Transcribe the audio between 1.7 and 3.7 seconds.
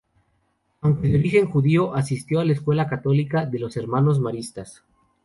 asistió a la escuela católica de